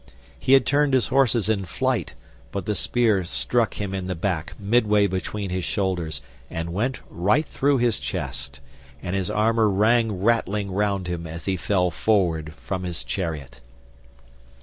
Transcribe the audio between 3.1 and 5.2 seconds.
struck him in the back midway